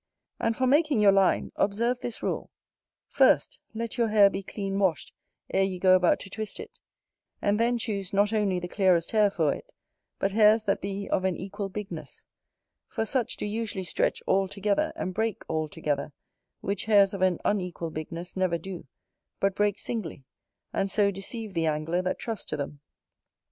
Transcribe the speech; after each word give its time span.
And 0.39 0.57
for 0.57 0.65
making 0.65 0.99
your 0.99 1.11
line, 1.11 1.51
observe 1.57 1.99
this 1.99 2.23
rule: 2.23 2.49
first, 3.07 3.59
let 3.75 3.99
your 3.99 4.07
hair 4.07 4.31
be 4.31 4.41
clean 4.41 4.79
washed 4.79 5.13
ere 5.53 5.61
you 5.61 5.79
go 5.79 5.95
about 5.95 6.19
to 6.21 6.29
twist 6.31 6.59
it; 6.59 6.79
and 7.39 7.59
then 7.59 7.77
choose 7.77 8.11
not 8.11 8.33
only 8.33 8.57
the 8.57 8.67
clearest 8.67 9.11
hair 9.11 9.29
for 9.29 9.53
it, 9.53 9.69
but 10.17 10.31
hairs 10.31 10.63
that 10.63 10.81
be 10.81 11.07
of 11.07 11.23
an 11.23 11.37
equal 11.37 11.69
bigness, 11.69 12.25
for 12.87 13.05
such 13.05 13.37
do 13.37 13.45
usually 13.45 13.83
stretch 13.83 14.23
all 14.25 14.47
together, 14.47 14.91
and 14.95 15.13
break 15.13 15.43
all 15.47 15.67
together, 15.67 16.13
which 16.61 16.85
hairs 16.85 17.13
of 17.13 17.21
an 17.21 17.37
unequal 17.45 17.91
bigness 17.91 18.35
never 18.35 18.57
do, 18.57 18.87
but 19.39 19.53
break 19.53 19.77
singly, 19.77 20.23
and 20.73 20.89
so 20.89 21.11
deceive 21.11 21.53
the 21.53 21.67
angler 21.67 22.01
that 22.01 22.17
trusts 22.17 22.45
to 22.45 22.57
them. 22.57 22.79